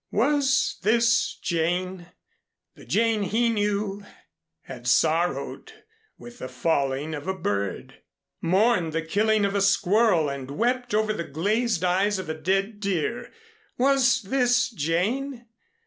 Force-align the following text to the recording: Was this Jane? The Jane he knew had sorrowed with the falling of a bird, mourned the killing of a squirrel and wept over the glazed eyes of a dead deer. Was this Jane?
Was 0.09 0.79
this 0.81 1.37
Jane? 1.43 2.07
The 2.73 2.85
Jane 2.85 3.21
he 3.21 3.49
knew 3.49 4.03
had 4.63 4.87
sorrowed 4.87 5.71
with 6.17 6.39
the 6.39 6.47
falling 6.49 7.13
of 7.13 7.27
a 7.27 7.35
bird, 7.37 8.01
mourned 8.41 8.93
the 8.93 9.03
killing 9.05 9.45
of 9.45 9.53
a 9.53 9.61
squirrel 9.61 10.27
and 10.27 10.49
wept 10.49 10.95
over 10.95 11.13
the 11.13 11.23
glazed 11.23 11.83
eyes 11.83 12.17
of 12.17 12.29
a 12.29 12.33
dead 12.33 12.79
deer. 12.79 13.31
Was 13.77 14.23
this 14.23 14.71
Jane? 14.71 15.45